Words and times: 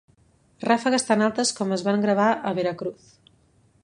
Ràfegues 0.63 1.05
tan 1.09 1.21
altes 1.27 1.51
com 1.59 1.75
es 1.77 1.83
van 1.89 2.05
gravar 2.07 2.31
a 2.33 2.55
Veracruz. 2.61 3.13